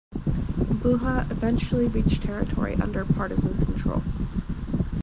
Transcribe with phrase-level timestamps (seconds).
[0.81, 4.01] Buha eventually reached territory under Partisan control.